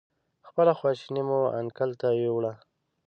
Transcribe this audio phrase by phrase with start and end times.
[0.47, 2.53] خپله خواشیني مو انکل ته ویوړه.